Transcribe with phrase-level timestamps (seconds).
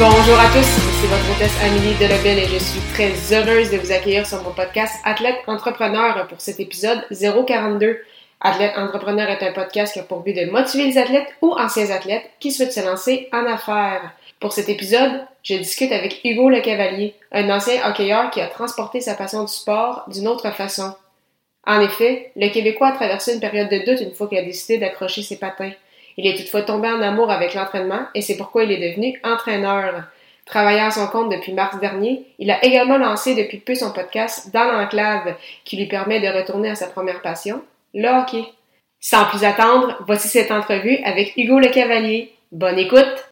[0.00, 3.92] Bonjour à tous, c'est votre hôtesse Amélie Delebel et je suis très heureuse de vous
[3.92, 7.98] accueillir sur mon podcast Athlète Entrepreneur pour cet épisode 042.
[8.40, 11.90] Athlète Entrepreneur est un podcast qui a pour but de motiver les athlètes ou anciens
[11.90, 14.12] athlètes qui souhaitent se lancer en affaires.
[14.40, 19.02] Pour cet épisode, je discute avec Hugo Le Cavalier, un ancien hockeyeur qui a transporté
[19.02, 20.94] sa passion du sport d'une autre façon.
[21.66, 24.78] En effet, le Québécois a traversé une période de doute une fois qu'il a décidé
[24.78, 25.72] d'accrocher ses patins.
[26.16, 30.04] Il est toutefois tombé en amour avec l'entraînement et c'est pourquoi il est devenu entraîneur.
[30.46, 34.52] Travaillant à son compte depuis mars dernier, il a également lancé depuis peu son podcast
[34.52, 37.62] Dans l'enclave qui lui permet de retourner à sa première passion,
[37.94, 38.44] le hockey.
[38.98, 42.32] Sans plus attendre, voici cette entrevue avec Hugo Le Cavalier.
[42.52, 43.30] Bonne écoute!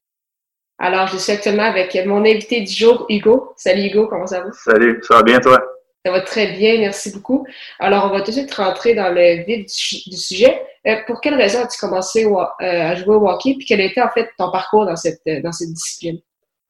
[0.79, 3.53] Alors, je suis actuellement avec mon invité du jour, Hugo.
[3.57, 4.53] Salut Hugo, comment ça va?
[4.53, 5.61] Salut, ça va bien toi?
[6.05, 7.47] Ça va très bien, merci beaucoup.
[7.79, 10.63] Alors, on va tout de suite rentrer dans le vif du, sujet.
[10.87, 14.11] Euh, pour quelle raison as-tu commencé euh, à jouer au hockey, puis quel était en
[14.11, 16.21] fait ton parcours dans cette, dans cette discipline?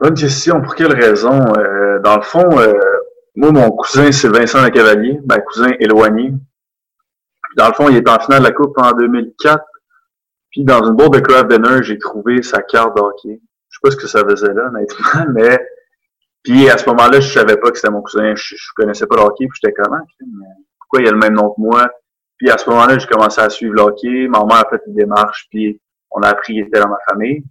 [0.00, 0.60] Bonne question.
[0.62, 1.42] Pour quelle raison?
[1.56, 2.48] Euh, dans le fond,
[3.36, 6.32] moi, mon cousin, c'est Vincent Le Cavalier, ma cousin éloigné.
[7.56, 9.62] Dans le fond, il est en finale de la Coupe en 2004.
[10.50, 13.40] Puis dans une boîte de craft dinner, j'ai trouvé sa carte de hockey.
[13.68, 15.58] Je sais pas ce que ça faisait là, honnêtement, mais
[16.48, 18.34] puis à ce moment-là, je savais pas que c'était mon cousin.
[18.34, 20.00] Je, je connaissais pas le hockey, puis j'étais comment?
[20.78, 21.90] Pourquoi il a le même nom que moi?
[22.38, 24.28] Puis à ce moment-là, j'ai commencé à suivre le hockey.
[24.28, 25.78] Ma mère a fait une démarche, puis
[26.10, 27.44] on a appris qu'il était dans ma famille.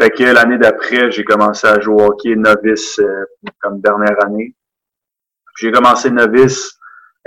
[0.00, 3.24] Fait que l'année d'après, j'ai commencé à jouer au hockey novice euh,
[3.60, 4.54] comme dernière année.
[5.58, 6.78] J'ai commencé novice,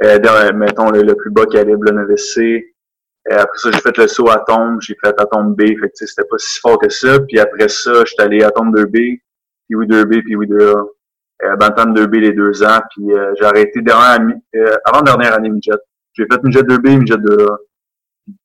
[0.03, 2.73] euh, dans, mettons le, plus bas calibre, le novice C.
[3.29, 5.61] Euh, après ça, j'ai fait le saut à tombe, j'ai fait à tombe B.
[5.79, 7.19] Fait que c'était pas si fort que ça.
[7.19, 9.21] Puis après ça, j'étais allé à tombe 2B,
[9.71, 10.75] puis oui 2B, puis oui 2A.
[11.43, 14.19] Euh, Bantam 2B les deux ans, puis euh, j'ai arrêté dernière,
[14.55, 15.71] euh, avant dernière année midget.
[16.13, 17.57] J'ai fait midget 2B, midget 2A.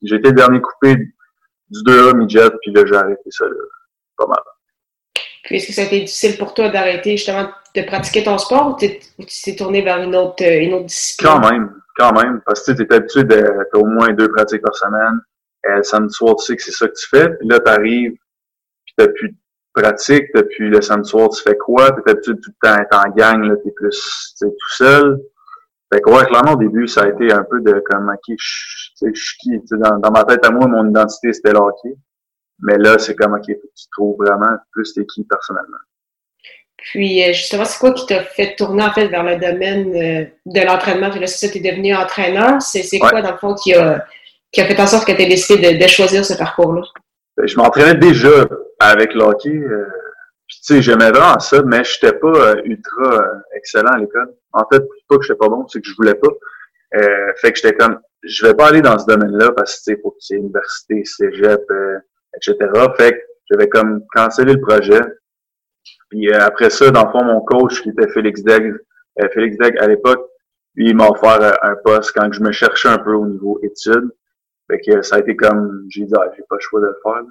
[0.02, 3.54] J'ai été le dernier coupé du 2A midget, puis là, j'ai arrêté ça, là,
[4.16, 4.38] pas mal.
[5.44, 8.68] Puis est-ce que ça a été difficile pour toi d'arrêter justement de pratiquer ton sport
[8.68, 8.98] ou tu
[9.44, 11.28] t'es tourné vers une autre, une autre discipline?
[11.28, 12.40] Quand même, quand même.
[12.46, 13.44] Parce que tu es habitué de
[13.74, 15.20] au moins deux pratiques par semaine.
[15.66, 17.28] Euh, samedi soir, tu sais que c'est ça que tu fais.
[17.36, 18.16] Puis là, tu arrives,
[18.86, 19.36] puis tu plus de
[19.76, 20.24] pratique.
[20.34, 21.92] Depuis le samedi soir, tu fais quoi?
[21.92, 25.20] Tu es habitué tout le temps être en gang, là, tu es plus tout seul.
[25.92, 29.12] Fait que ouais, clairement, au début, ça a été un peu de comme, OK, je
[29.14, 29.60] suis qui?
[29.70, 31.94] Dans, dans ma tête à moi, mon identité, c'était le hockey.
[32.60, 35.76] Mais là, c'est comme, OK, tu trouves vraiment plus t'es qui personnellement.
[36.78, 40.24] Puis, euh, justement, c'est quoi qui t'a fait tourner, en fait, vers le domaine euh,
[40.46, 41.10] de l'entraînement?
[41.10, 42.60] Puis là, c'est ça, t'es devenu entraîneur.
[42.62, 44.04] C'est quoi, dans le fond, qui a,
[44.52, 46.82] qui a fait en sorte que tu aies décidé de, de choisir ce parcours-là?
[47.42, 48.46] Je m'entraînais déjà
[48.80, 49.50] avec le hockey.
[49.50, 49.86] Euh,
[50.48, 53.24] tu sais, j'aimais vraiment ça, mais je n'étais pas ultra
[53.54, 54.34] excellent à l'école.
[54.52, 56.28] En fait, pas que je n'étais pas bon, c'est que je voulais pas.
[57.40, 60.00] fait que j'étais comme, je vais pas aller dans ce domaine-là parce que, tu sais,
[60.02, 61.62] faut que université, cégep,
[62.36, 62.56] etc.
[62.96, 63.18] Fait que
[63.50, 65.00] j'avais comme cancellé le projet.
[66.10, 68.74] Puis euh, après ça, dans le fond, mon coach, qui était Félix Degg,
[69.20, 70.26] euh, Félix Degg à l'époque,
[70.74, 73.58] lui, il m'a offert euh, un poste quand je me cherchais un peu au niveau
[73.62, 74.10] études.
[74.68, 76.98] Fait que ça a été comme, j'ai dit, ah, j'ai pas le choix de le
[77.02, 77.22] faire.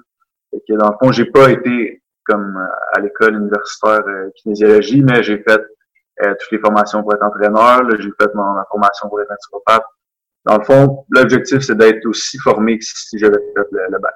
[0.50, 2.58] Fait que dans le fond, j'ai pas été comme
[2.94, 4.02] à l'école universitaire
[4.36, 5.60] kinésiologie, mais j'ai fait
[6.18, 7.82] toutes les formations pour être entraîneur.
[7.98, 9.84] J'ai fait mon, ma formation pour être naturopathe.
[10.44, 14.14] Dans le fond, l'objectif, c'est d'être aussi formé que si j'avais fait le, le bac.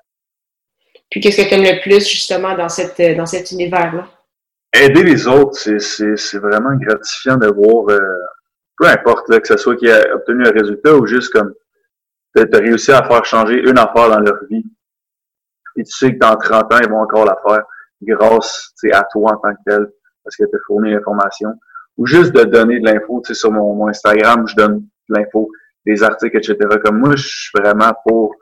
[1.10, 4.06] Puis qu'est-ce que tu aimes le plus justement dans cette dans cet univers-là?
[4.72, 7.98] Aider les autres, c'est vraiment gratifiant de voir, euh,
[8.78, 11.52] peu importe là, que ce soit qui a obtenu un résultat ou juste comme
[12.34, 14.64] tu as réussi à faire changer une affaire dans leur vie.
[15.76, 17.64] Et tu sais que dans 30 ans, ils vont encore la faire
[18.02, 19.86] grâce à toi en tant que tel,
[20.24, 21.50] parce que tu as fourni l'information.
[21.96, 25.50] Ou juste de donner de l'info, tu sais, sur mon, Instagram, je donne de l'info,
[25.84, 26.56] des articles, etc.
[26.82, 28.34] Comme moi, je suis vraiment pour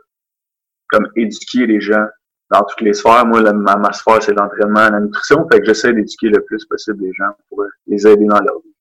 [0.90, 2.06] comme éduquer les gens
[2.50, 3.26] dans toutes les sphères.
[3.26, 5.46] Moi, ma, ma sphère, c'est l'entraînement, la nutrition.
[5.50, 8.74] Fait que j'essaie d'éduquer le plus possible les gens pour les aider dans leur vie.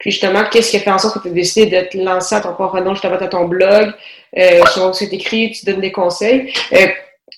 [0.00, 2.34] Puis justement, qu'est-ce qui a fait en sorte que tu as décidé de te lancer
[2.34, 3.92] à ton propre nom, justement, à ton blog,
[4.36, 6.52] euh, sur ce que tu tu donnes des conseils.
[6.72, 6.86] Euh,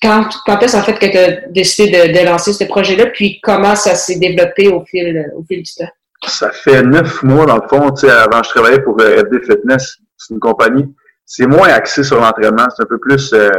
[0.00, 3.74] quand, quand est-ce en fait que tu as décidé de, lancer ce projet-là, puis comment
[3.74, 5.90] ça s'est développé au fil, au fil du temps?
[6.26, 7.88] Ça fait neuf mois, dans le fond.
[7.88, 9.98] Avant, je travaillais pour euh, FD Fitness.
[10.16, 10.94] C'est une compagnie.
[11.26, 12.68] C'est moins axé sur l'entraînement.
[12.76, 13.50] C'est un peu plus euh,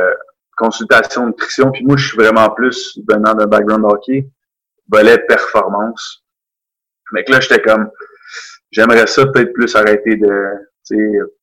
[0.55, 1.71] consultation nutrition.
[1.71, 4.29] Puis moi, je suis vraiment plus venant d'un background hockey,
[4.89, 6.23] volet performance.
[7.11, 7.89] Mais que là, j'étais comme,
[8.72, 10.31] j'aimerais ça peut-être plus arrêter de,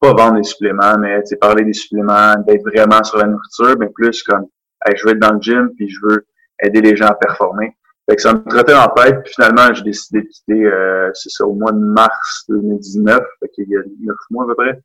[0.00, 4.22] pas vendre des suppléments, mais parler des suppléments, d'être vraiment sur la nourriture, mais plus
[4.22, 4.46] comme,
[4.94, 6.26] je veux être dans le gym, puis je veux
[6.62, 7.76] aider les gens à performer.
[8.08, 11.30] Fait que ça me trottait en tête, puis finalement, j'ai décidé de quitter, euh, c'est
[11.30, 14.80] ça, au mois de mars 2019, fait qu'il y a neuf mois à peu près.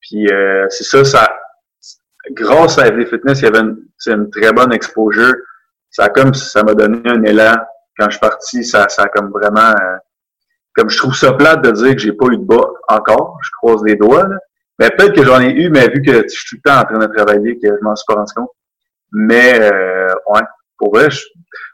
[0.00, 1.36] Puis euh, c'est ça, ça,
[2.30, 5.34] grâce à FD Fitness, il y avait une, une très bonne exposure.
[5.90, 7.54] Ça a comme, ça m'a donné un élan.
[7.98, 9.96] Quand je suis parti, ça, ça a comme vraiment, euh,
[10.74, 13.50] comme je trouve ça plate de dire que j'ai pas eu de bas encore, je
[13.60, 14.36] croise les doigts, là.
[14.78, 16.84] Mais peut-être que j'en ai eu, mais vu que je suis tout le temps en
[16.84, 18.50] train de travailler, que je m'en suis pas rendu compte.
[19.12, 20.40] Mais euh, ouais,
[20.78, 21.08] pour vrai,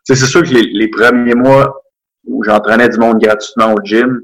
[0.05, 1.81] c'est sûr que les, premiers mois
[2.25, 4.21] où j'entraînais du monde gratuitement au gym,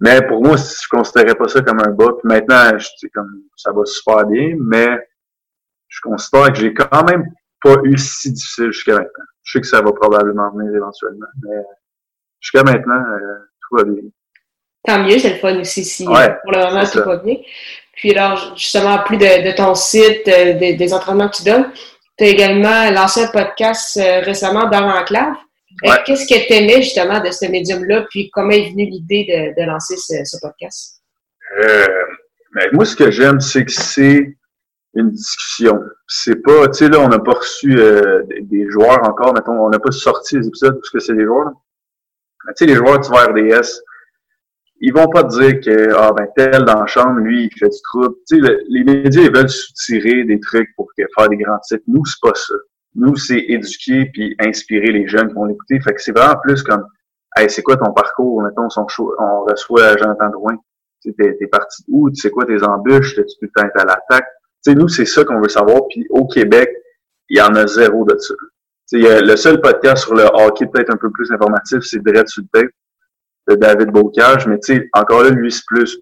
[0.00, 2.12] mais pour moi, je considérais pas ça comme un bas.
[2.20, 4.98] Puis maintenant, je, comme ça va super bien, mais
[5.88, 7.24] je considère que j'ai quand même
[7.62, 9.24] pas eu si difficile jusqu'à maintenant.
[9.44, 11.62] Je sais que ça va probablement venir éventuellement, mais
[12.40, 14.02] jusqu'à maintenant, euh, tout va bien.
[14.84, 17.36] Tant mieux, c'est le fun aussi si pour le moment tout va bien.
[17.94, 21.72] Puis alors, justement, plus de, ton site, euh, des, entraînements que tu donnes,
[22.16, 25.34] tu as également lancé un podcast euh, récemment dans l'enclave.
[26.04, 29.96] Qu'est-ce que tu aimais justement de ce médium-là, puis comment est venue l'idée de, lancer
[29.96, 31.02] ce, podcast?
[31.60, 31.86] Euh,
[32.54, 34.36] ben, moi, ce que j'aime, c'est que c'est
[34.94, 35.80] une discussion.
[36.06, 39.70] C'est pas, tu sais, là, on n'a pas reçu euh, des, joueurs encore, mettons, on
[39.70, 41.52] n'a pas sorti les épisodes parce que c'est des joueurs.
[42.46, 43.82] Tu sais, les joueurs du RDS,
[44.80, 47.68] ils vont pas te dire que, ah, ben, tel dans la chambre, lui, il fait
[47.68, 48.14] du trouble.
[48.28, 51.82] Tu sais, les médias, ils veulent soutirer des trucs pour faire des grands titres.
[51.88, 52.54] Nous, c'est pas ça.
[52.94, 55.80] Nous, c'est éduquer puis inspirer les jeunes qui vont l'écouter.
[55.80, 56.84] Fait que c'est vraiment plus comme,
[57.36, 58.42] hey, c'est quoi ton parcours?
[58.42, 60.56] Mettons, on reçoit Jonathan Drouin.
[61.02, 62.10] Tu sais, t'es parti où?
[62.10, 63.14] Tu sais quoi tes embûches?
[63.14, 64.26] Tu peux être à l'attaque?
[64.64, 65.82] Tu sais, nous, c'est ça qu'on veut savoir.
[65.88, 66.70] Puis au Québec,
[67.28, 68.34] il y en a zéro de ça.
[68.92, 72.70] Le seul podcast sur le hockey peut-être un peu plus informatif, c'est Dread sur le
[73.48, 74.46] de David Bocage.
[74.46, 75.98] Mais tu sais, encore là, lui, c'est plus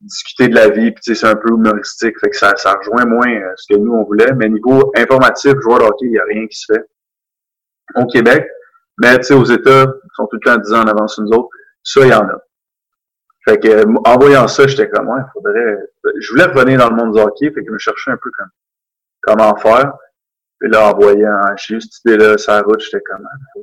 [0.00, 3.30] discuter de la vie, puis c'est un peu humoristique, fait que ça, ça rejoint moins
[3.30, 6.24] euh, ce que nous on voulait, mais niveau informatif, joueur de hockey, il n'y a
[6.24, 6.82] rien qui se fait
[7.96, 8.48] au Québec,
[8.98, 11.30] mais tu sais, aux États, ils sont tout le temps 10 ans en avance nous
[11.32, 11.50] autres,
[11.82, 12.38] ça, il y en a.
[13.44, 15.76] Fait que, euh, en voyant ça, j'étais comme, ouais, faudrait,
[16.18, 18.30] je voulais revenir dans le monde du hockey, fait que je me cherchais un peu
[18.38, 18.50] comme,
[19.20, 19.92] comment faire.
[20.60, 23.60] Puis là, en voyant, j'ai eu cette idée-là, ça route, j'étais comme, ah, je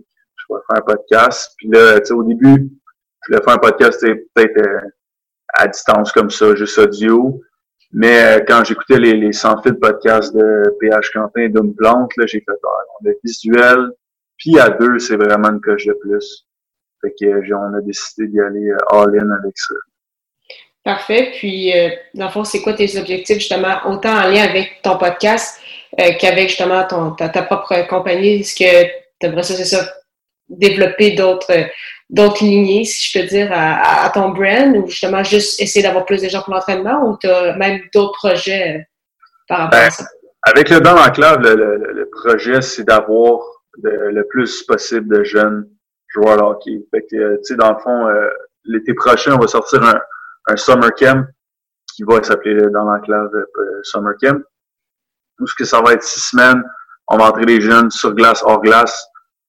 [0.49, 1.53] vais faire un podcast.
[1.57, 2.71] Puis là, tu sais, au début,
[3.21, 4.81] je voulais faire un podcast, peut-être, euh,
[5.53, 7.39] à distance comme ça, juste audio.
[7.91, 12.11] Mais euh, quand j'écoutais les, les sans fil podcasts de PH Quentin et Dom Plante,
[12.17, 12.67] là, j'ai fait ah,
[12.99, 13.91] on a visuel,
[14.37, 16.47] puis à deux, c'est vraiment une coche de plus.
[17.01, 19.75] Fait que euh, on a décidé d'y aller all-in avec ça.
[20.83, 21.33] Parfait.
[21.37, 21.73] Puis,
[22.13, 25.59] dans le fond, c'est quoi tes objectifs, justement, autant en lien avec ton podcast
[25.95, 28.41] qu'avec, justement, ton, ta, ta, propre compagnie?
[28.41, 28.85] Est-ce que
[29.19, 29.93] tu aimerais ça, c'est ça,
[30.49, 31.69] développer d'autres
[32.09, 36.21] d'autres lignées, si je peux dire, à, ton brand ou justement juste essayer d'avoir plus
[36.21, 38.81] de gens pour l'entraînement ou tu as même d'autres projets euh,
[39.47, 40.05] par rapport à ben, ça?
[40.43, 43.39] Avec le Dans l'enclave, le, le, projet, c'est d'avoir
[43.83, 45.67] le, plus possible de jeunes
[46.07, 46.79] joueurs de hockey.
[46.91, 48.29] Fait que, euh, tu sais, dans le fond, euh,
[48.63, 49.99] l'été prochain, on va sortir un,
[50.47, 51.25] un summer camp
[51.93, 53.31] qui va s'appeler Dans l'enclave
[53.83, 54.41] Summer Camp.
[55.37, 56.63] Tout ce que ça va être six semaines,
[57.07, 59.07] on va entrer les jeunes sur glace, hors glace,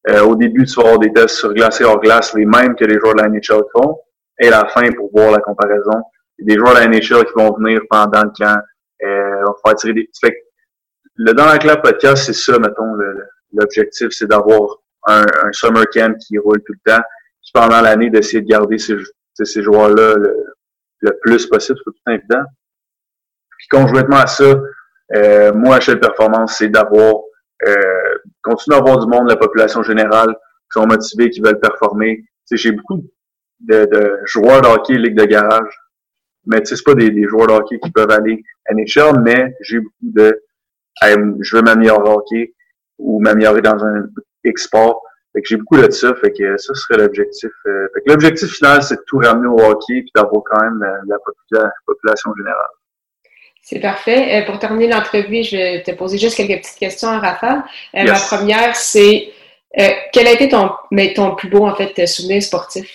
[0.09, 2.75] euh, au début, tu vas avoir des tests sur glace et hors glace, les mêmes
[2.77, 3.99] que les joueurs de la NHL font.
[4.41, 6.03] Et à la fin, pour voir la comparaison,
[6.39, 8.59] des joueurs de la NHL qui vont venir pendant le camp,
[9.03, 10.35] euh, on faire tirer des fait
[11.17, 12.95] le Dans la clap podcast, c'est ça, mettons,
[13.53, 14.77] l'objectif, c'est d'avoir
[15.07, 17.03] un, un, summer camp qui roule tout le temps,
[17.43, 18.97] puis pendant l'année, d'essayer de garder ces,
[19.35, 20.15] ces joueurs-là
[21.01, 22.45] le, plus possible, c'est tout évident.
[23.59, 24.61] Puis conjointement à ça,
[25.15, 27.15] euh, moi, chaque performance, c'est d'avoir
[27.67, 32.19] euh, continuer à avoir du monde, la population générale, qui sont motivés, qui veulent performer.
[32.19, 33.03] Tu sais, j'ai beaucoup
[33.61, 35.75] de, de, joueurs de hockey ligue de garage,
[36.47, 39.21] mais tu sais, c'est pas des, des, joueurs de hockey qui peuvent aller à NHL,
[39.23, 40.41] mais j'ai beaucoup de
[41.41, 42.55] je veux m'améliorer au hockey
[42.99, 44.09] ou m'améliorer dans un
[44.43, 45.01] export.
[45.33, 47.51] Fait que j'ai beaucoup de ça, fait que ça serait l'objectif.
[47.67, 50.85] Euh, fait que l'objectif final, c'est de tout ramener au hockey puis d'avoir quand même
[51.07, 51.17] la
[51.87, 52.78] population générale.
[53.63, 54.41] C'est parfait.
[54.43, 57.63] Euh, pour terminer l'entrevue, je vais te poser juste quelques petites questions à Raphaël.
[57.97, 59.31] Euh, ma première, c'est
[59.79, 62.91] euh, quel a été ton, mais ton plus beau en fait souvenir sportif?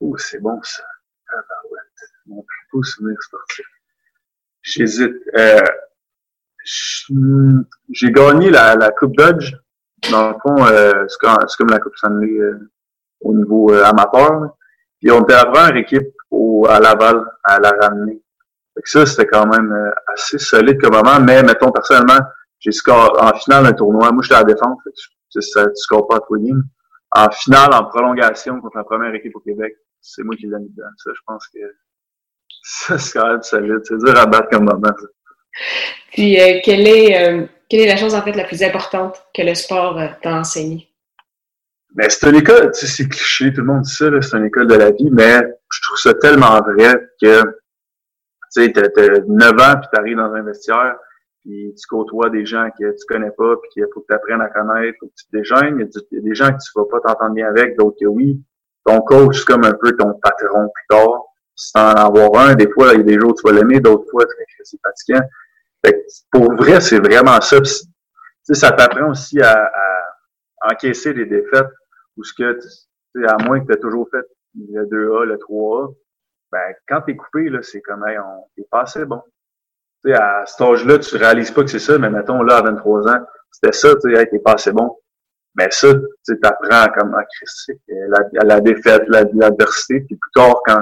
[0.00, 0.82] Oh, c'est bon ça.
[1.28, 1.78] Ah, ben ouais.
[2.26, 3.66] Mon plus beau souvenir sportif.
[4.62, 5.14] J'hésite.
[7.90, 9.54] j'ai gagné la, la Coupe Dodge.
[10.10, 10.56] Dans le fond,
[11.08, 12.36] c'est comme, comme, la Coupe Stanley
[13.20, 14.56] au niveau amateur.
[15.00, 18.20] Puis on était la première équipe au, à Laval à la ramener
[18.84, 21.20] ça, c'était quand même euh, assez solide comme moment.
[21.20, 22.20] Mais mettons, personnellement,
[22.60, 24.10] j'ai score en finale d'un tournoi.
[24.12, 24.78] Moi, j'étais à la défense.
[25.30, 26.38] ça, tu scores pas à toi
[27.16, 29.74] en finale, en prolongation contre la première équipe au Québec.
[30.00, 30.88] C'est moi qui l'ai mis dedans.
[30.96, 31.58] Ça, je pense que
[32.62, 33.80] ça, c'est quand même solide.
[33.84, 34.94] C'est dur à battre comme moment.
[36.12, 39.42] Puis, euh, quelle, est, euh, quelle est la chose, en fait, la plus importante que
[39.42, 40.88] le sport euh, t'a enseigné?
[41.94, 44.44] Mais c'est une école, tu sais, c'est cliché, tout le monde dit ça, c'est une
[44.44, 45.40] école de la vie, mais
[45.72, 47.42] je trouve ça tellement vrai que,
[48.52, 50.96] tu sais, t'as 9 ans, puis t'arrives dans un vestiaire,
[51.44, 54.40] puis tu côtoies des gens que tu connais pas, puis qu'il faut que tu apprennes
[54.40, 55.80] à connaître, faut que tu te déjeunes.
[55.80, 58.42] Il y a des gens que tu vas pas t'entendre bien avec, d'autres que oui.
[58.84, 61.24] Ton coach, c'est comme un peu ton patron plus tard.
[61.54, 63.80] Si t'en avoir un, des fois, il y a des jours où tu vas l'aimer,
[63.80, 64.24] d'autres fois,
[64.62, 65.26] c'est fatigant.
[65.84, 67.58] Fait pour vrai, c'est vraiment ça.
[67.64, 71.68] sais, ça t'apprend aussi à, à, encaisser les défaites
[72.16, 72.58] ou ce que,
[73.26, 74.24] à moins que tu aies toujours fait
[74.54, 75.94] le 2A, le 3A,
[76.52, 79.22] ben, quand t'es coupé, là, c'est comme, hey, on, t'es pas assez bon
[80.04, 83.08] sais, à cet âge-là, tu réalises pas que c'est ça, mais mettons, là, à 23
[83.08, 84.96] ans, c'était ça, tu sais, t'es pas assez bon.
[85.56, 85.88] Mais ça,
[86.24, 87.24] tu apprends comme à
[87.88, 90.80] la, la défaite, l'adversité, puis plus tard, quand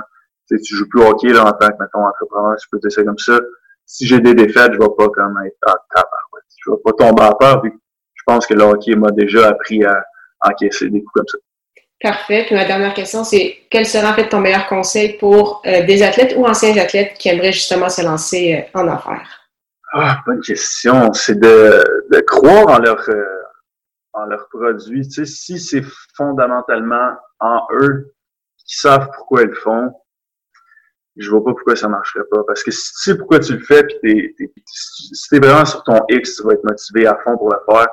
[0.49, 3.19] tu joues plus au hockey là, en tant que, mettons, entrepreneur, je peux dire comme
[3.19, 3.39] ça,
[3.87, 6.41] si j'ai des défaites, je vais pas comme être ouais.
[6.59, 10.05] Je vais pas tomber à peur, je pense que le hockey m'a déjà appris à
[10.41, 11.39] encaisser des coups comme ça.
[12.01, 12.45] Parfait.
[12.45, 16.03] Puis ma dernière question, c'est quel serait en fait ton meilleur conseil pour euh, des
[16.03, 19.49] athlètes ou anciens athlètes qui aimeraient justement se lancer euh, en affaires?
[19.93, 21.13] Ah, bonne question.
[21.15, 23.25] C'est de, croire en leur euh,
[24.13, 25.09] en leurs produits.
[25.09, 25.83] Tu sais, si c'est
[26.15, 28.13] fondamentalement en eux
[28.59, 29.91] qui savent pourquoi ils le font,
[31.17, 32.43] je vois pas pourquoi ça marcherait pas.
[32.47, 35.83] Parce que si tu sais pourquoi tu le fais, puis t'es, t'es, si vraiment sur
[35.85, 37.89] ton X, tu vas être motivé à fond pour le faire.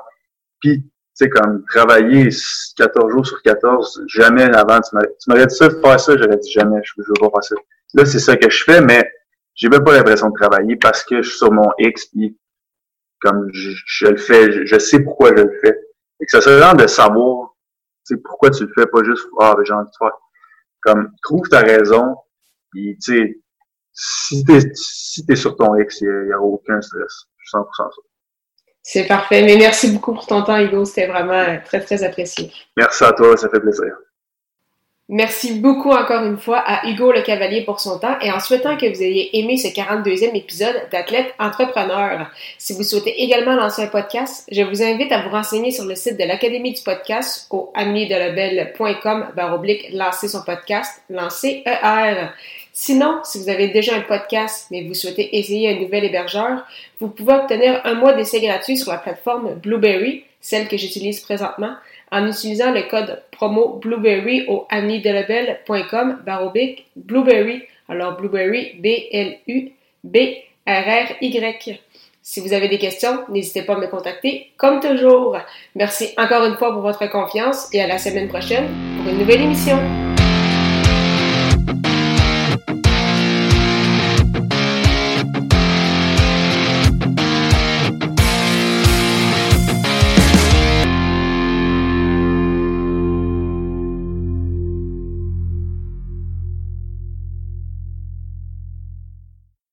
[0.60, 2.28] Puis sais, comme travailler
[2.76, 4.96] 14 jours sur 14, jamais avant, tu
[5.28, 7.54] m'aurais dit ça, faire ça, j'aurais dit jamais, je, veux pas faire ça.
[7.94, 9.08] Là, c'est ça que je fais, mais
[9.54, 12.36] j'ai même pas l'impression de travailler parce que je suis sur mon X, puis
[13.20, 15.78] comme je, le fais, je, sais pourquoi je le fais.
[16.20, 17.54] Et que ça serait vraiment de savoir,
[18.06, 20.12] tu sais, pourquoi tu le fais, pas juste, ah, ben, j'ai envie de faire.
[20.82, 22.16] Comme, trouve ta raison,
[22.70, 23.40] puis, tu sais,
[23.92, 27.26] si t'es, si t'es sur ton X, il n'y a, aucun stress.
[27.38, 28.02] Je suis 100% sûr.
[28.86, 29.42] C'est parfait.
[29.42, 30.84] Mais merci beaucoup pour ton temps, Hugo.
[30.84, 32.52] C'était vraiment très, très apprécié.
[32.76, 33.34] Merci à toi.
[33.36, 33.94] Ça fait plaisir.
[35.14, 38.76] Merci beaucoup encore une fois à Hugo Le Cavalier pour son temps et en souhaitant
[38.76, 42.28] que vous ayez aimé ce 42e épisode d'Athlète Entrepreneur.
[42.58, 45.94] Si vous souhaitez également lancer un podcast, je vous invite à vous renseigner sur le
[45.94, 52.30] site de l'Académie du podcast au amiedelabel.com baroblique lancer son podcast, lancer ER.
[52.72, 56.66] Sinon, si vous avez déjà un podcast mais vous souhaitez essayer un nouvel hébergeur,
[56.98, 61.76] vous pouvez obtenir un mois d'essai gratuit sur la plateforme Blueberry, celle que j'utilise présentement,
[62.14, 67.64] en utilisant le code promo Blueberry au amnidelabel.com barobic Blueberry.
[67.88, 69.74] Alors Blueberry, B-L-U-B-R-R-Y.
[72.22, 75.36] Si vous avez des questions, n'hésitez pas à me contacter comme toujours.
[75.74, 79.42] Merci encore une fois pour votre confiance et à la semaine prochaine pour une nouvelle
[79.42, 79.76] émission.